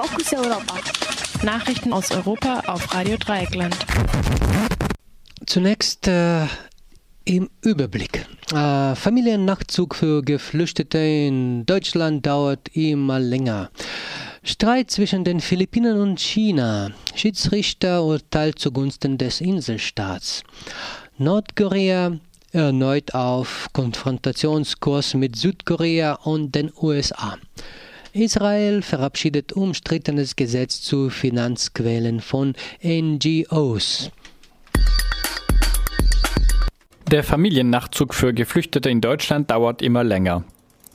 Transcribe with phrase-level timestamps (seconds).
[0.00, 0.80] Fokus Europa.
[1.42, 3.76] Nachrichten aus Europa auf Radio Dreieckland.
[5.44, 6.46] Zunächst äh,
[7.26, 8.26] im Überblick.
[8.50, 13.70] Äh, Familiennachzug für Geflüchtete in Deutschland dauert immer länger.
[14.42, 16.92] Streit zwischen den Philippinen und China.
[17.14, 20.44] Schiedsrichter urteilt zugunsten des Inselstaats.
[21.18, 22.16] Nordkorea
[22.52, 27.36] erneut auf Konfrontationskurs mit Südkorea und den USA.
[28.12, 34.10] Israel verabschiedet umstrittenes Gesetz zu Finanzquellen von NGOs.
[37.10, 40.44] Der Familiennachzug für Geflüchtete in Deutschland dauert immer länger.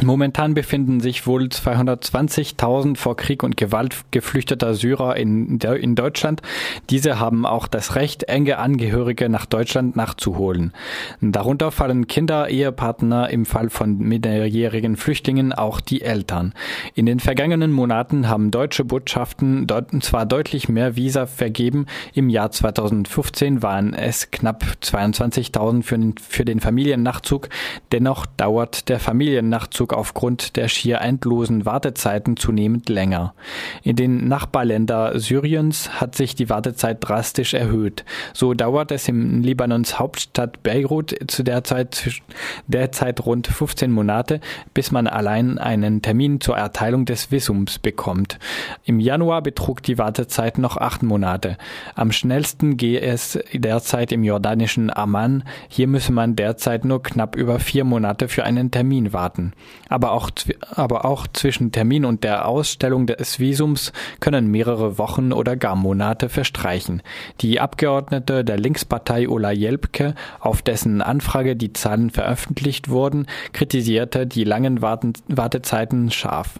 [0.00, 6.40] Momentan befinden sich wohl 220.000 vor Krieg und Gewalt geflüchteter Syrer in, in Deutschland.
[6.88, 10.72] Diese haben auch das Recht, enge Angehörige nach Deutschland nachzuholen.
[11.20, 16.54] Darunter fallen Kinder, Ehepartner, im Fall von minderjährigen Flüchtlingen auch die Eltern.
[16.94, 21.84] In den vergangenen Monaten haben deutsche Botschaften dort zwar deutlich mehr Visa vergeben.
[22.14, 27.50] Im Jahr 2015 waren es knapp 22.000 für für den Familiennachzug.
[27.92, 33.34] Dennoch dauert der Familiennachzug Umzug aufgrund der schier endlosen Wartezeiten zunehmend länger.
[33.82, 38.04] In den Nachbarländern Syriens hat sich die Wartezeit drastisch erhöht.
[38.32, 42.20] So dauert es im Libanons Hauptstadt Beirut zu der Zeit
[42.68, 44.40] derzeit rund 15 Monate,
[44.72, 48.38] bis man allein einen Termin zur Erteilung des Visums bekommt.
[48.84, 51.58] Im Januar betrug die Wartezeit noch acht Monate.
[51.96, 55.42] Am schnellsten gehe es derzeit im jordanischen Amman.
[55.68, 59.52] Hier müsse man derzeit nur knapp über vier Monate für einen Termin warten.
[59.88, 60.30] Aber auch,
[60.70, 66.28] aber auch zwischen Termin und der Ausstellung des Visums können mehrere Wochen oder gar Monate
[66.28, 67.02] verstreichen.
[67.40, 74.44] Die Abgeordnete der Linkspartei Ola Jelpke, auf dessen Anfrage die Zahlen veröffentlicht wurden, kritisierte die
[74.44, 76.58] langen Wartezeiten scharf.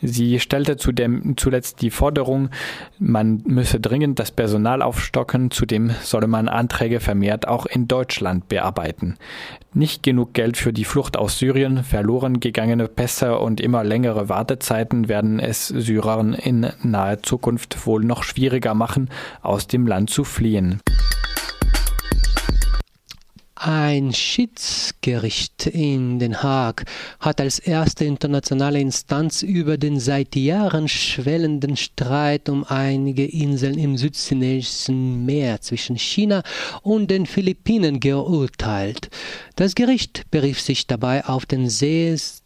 [0.00, 2.48] Sie stellte zudem zuletzt die Forderung,
[2.98, 9.16] man müsse dringend das Personal aufstocken, zudem solle man Anträge vermehrt auch in Deutschland bearbeiten.
[9.74, 15.08] Nicht genug Geld für die Flucht aus Syrien, verloren gegangene Pässe und immer längere Wartezeiten
[15.08, 19.08] werden es Syrern in naher Zukunft wohl noch schwieriger machen,
[19.40, 20.82] aus dem Land zu fliehen.
[23.64, 26.84] Ein Schiedsgericht in Den Haag
[27.20, 33.96] hat als erste internationale Instanz über den seit Jahren schwellenden Streit um einige Inseln im
[33.96, 36.42] südchinesischen Meer zwischen China
[36.82, 39.10] und den Philippinen geurteilt.
[39.54, 42.42] Das Gericht berief sich dabei auf den Sees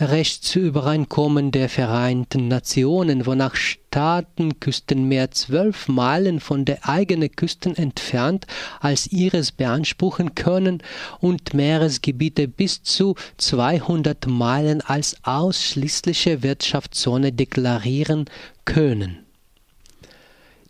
[0.00, 8.46] Rechtsübereinkommen der Vereinten Nationen, wonach Staaten Küstenmeer zwölf Meilen von der eigenen Küsten entfernt
[8.80, 10.82] als ihres beanspruchen können
[11.20, 18.24] und Meeresgebiete bis zu 200 Meilen als ausschließliche Wirtschaftszone deklarieren
[18.64, 19.21] können.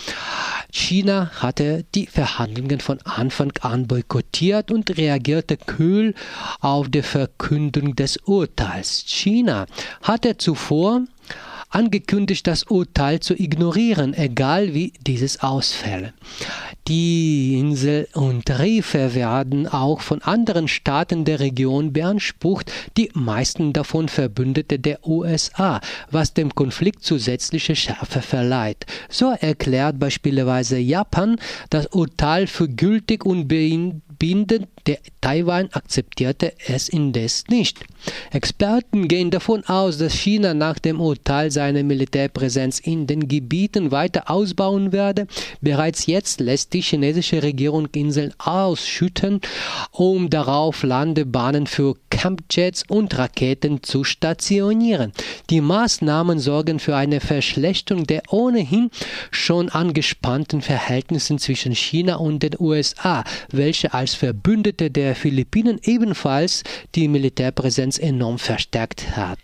[0.71, 6.15] China hatte die Verhandlungen von Anfang an boykottiert und reagierte kühl
[6.61, 9.03] auf die Verkündung des Urteils.
[9.05, 9.67] China
[10.01, 11.01] hatte zuvor
[11.73, 16.13] angekündigt, das Urteil zu ignorieren, egal wie dieses ausfälle.
[16.87, 24.09] Die Insel und Riffe werden auch von anderen Staaten der Region beansprucht, die meisten davon
[24.09, 25.79] Verbündete der USA,
[26.11, 28.85] was dem Konflikt zusätzliche Schärfe verleiht.
[29.09, 31.37] So erklärt beispielsweise Japan
[31.69, 37.79] das Urteil für gültig und bindend, der Taiwan akzeptierte es indes nicht.
[38.31, 44.29] Experten gehen davon aus, dass China nach dem Urteil seine Militärpräsenz in den Gebieten weiter
[44.29, 45.27] ausbauen werde.
[45.61, 49.39] Bereits jetzt lässt die chinesische Regierung Inseln ausschütten,
[49.91, 55.13] um darauf Landebahnen für Campjets und Raketen zu stationieren.
[55.49, 58.91] Die Maßnahmen sorgen für eine Verschlechterung der ohnehin
[59.31, 66.63] schon angespannten Verhältnisse zwischen China und den USA, welche als Verbündete der Philippinen ebenfalls
[66.95, 69.39] die Militärpräsenz enorm verstärkt hat.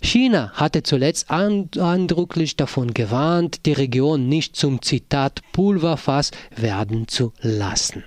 [0.00, 8.04] China hatte zuletzt eindrücklich davon gewarnt, die Region nicht zum Zitat Pulverfass werden zu lassen.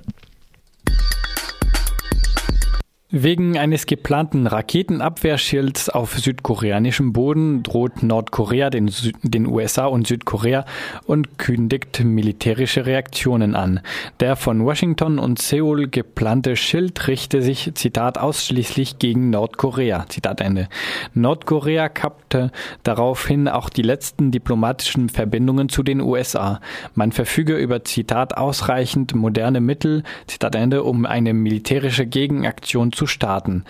[3.13, 8.89] Wegen eines geplanten Raketenabwehrschilds auf südkoreanischem Boden droht Nordkorea den,
[9.21, 10.63] den USA und Südkorea
[11.07, 13.81] und kündigt militärische Reaktionen an.
[14.21, 20.05] Der von Washington und Seoul geplante Schild richte sich, Zitat, ausschließlich gegen Nordkorea.
[20.07, 20.69] Zitat Ende.
[21.13, 22.49] Nordkorea kappte
[22.83, 26.61] daraufhin auch die letzten diplomatischen Verbindungen zu den USA.
[26.95, 33.07] Man verfüge über, Zitat, ausreichend moderne Mittel, Zitat Ende, um eine militärische Gegenaktion zu zu
[33.07, 33.63] starten.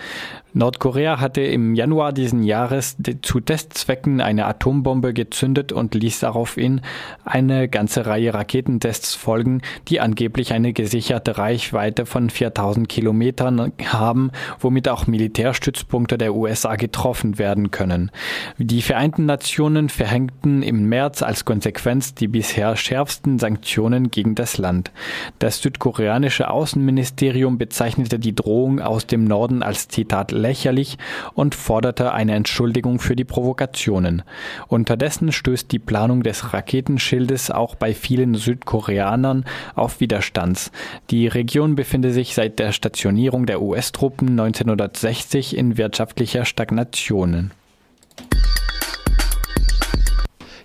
[0.54, 6.82] Nordkorea hatte im Januar diesen Jahres zu Testzwecken eine Atombombe gezündet und ließ daraufhin
[7.24, 14.30] eine ganze Reihe Raketentests folgen, die angeblich eine gesicherte Reichweite von 4000 Kilometern haben,
[14.60, 18.10] womit auch Militärstützpunkte der USA getroffen werden können.
[18.58, 24.92] Die Vereinten Nationen verhängten im März als Konsequenz die bisher schärfsten Sanktionen gegen das Land.
[25.38, 30.98] Das südkoreanische Außenministerium bezeichnete die Drohung aus dem Norden als Zitat lächerlich
[31.34, 34.22] und forderte eine Entschuldigung für die Provokationen.
[34.68, 40.72] Unterdessen stößt die Planung des Raketenschildes auch bei vielen Südkoreanern auf Widerstands.
[41.10, 47.50] Die Region befinde sich seit der Stationierung der US-Truppen 1960 in wirtschaftlicher Stagnation.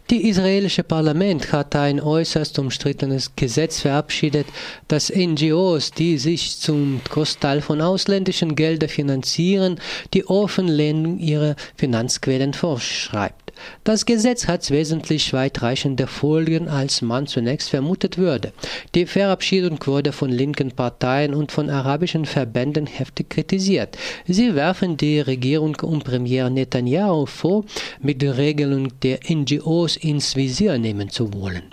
[0.09, 4.47] Die israelische Parlament hat ein äußerst umstrittenes Gesetz verabschiedet,
[4.87, 9.81] das NGOs, die sich zum Großteil von ausländischen Geldern finanzieren,
[10.13, 13.46] die Offenlehnung ihrer Finanzquellen vorschreibt.
[13.83, 18.53] Das Gesetz hat wesentlich weitreichende Folgen, als man zunächst vermutet würde.
[18.95, 23.97] Die Verabschiedung wurde von linken Parteien und von arabischen Verbänden heftig kritisiert.
[24.25, 27.65] Sie werfen die Regierung um Premier Netanyahu vor,
[28.01, 31.63] mit der Regelung der NGOs ins Visier nehmen zu wollen.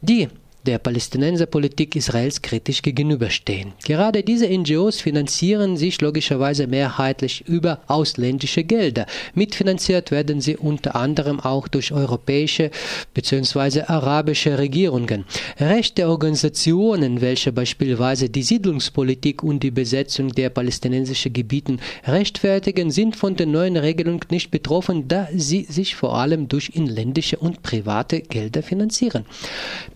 [0.00, 0.28] Die
[0.66, 3.72] der Palästinenserpolitik Israels kritisch gegenüberstehen.
[3.84, 9.06] Gerade diese NGOs finanzieren sich logischerweise mehrheitlich über ausländische Gelder.
[9.34, 12.70] Mitfinanziert werden sie unter anderem auch durch europäische
[13.12, 13.82] bzw.
[13.82, 15.24] arabische Regierungen.
[15.58, 23.36] Rechte Organisationen, welche beispielsweise die Siedlungspolitik und die Besetzung der palästinensischen Gebieten rechtfertigen, sind von
[23.36, 28.62] der neuen Regelung nicht betroffen, da sie sich vor allem durch inländische und private Gelder
[28.62, 29.24] finanzieren.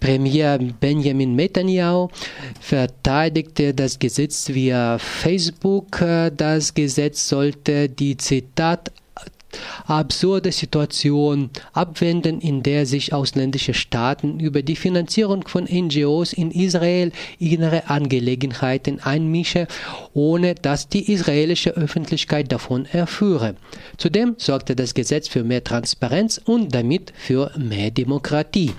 [0.00, 2.08] Premier Benjamin Netanyahu
[2.60, 6.04] verteidigte das Gesetz via Facebook.
[6.36, 8.92] Das Gesetz sollte die Zitat
[9.86, 17.12] absurde Situation abwenden, in der sich ausländische Staaten über die Finanzierung von NGOs in Israel
[17.38, 19.66] innere Angelegenheiten einmischen,
[20.14, 23.56] ohne dass die israelische Öffentlichkeit davon erführe.
[23.96, 28.72] Zudem sorgte das Gesetz für mehr Transparenz und damit für mehr Demokratie.